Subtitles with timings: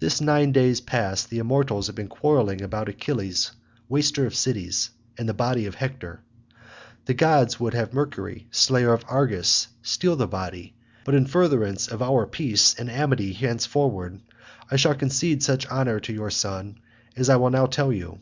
[0.00, 3.52] This nine days past the immortals have been quarrelling about Achilles
[3.88, 6.24] waster of cities and the body of Hector.
[7.04, 12.02] The gods would have Mercury slayer of Argus steal the body, but in furtherance of
[12.02, 14.20] our peace and amity henceforward,
[14.68, 16.80] I will concede such honour to your son
[17.16, 18.18] as I will now tell you.